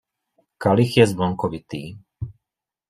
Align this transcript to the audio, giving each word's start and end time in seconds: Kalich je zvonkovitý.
Kalich 0.65 0.93
je 0.97 1.05
zvonkovitý. 1.11 1.83